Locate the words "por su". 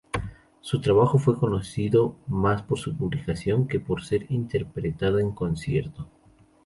2.63-2.97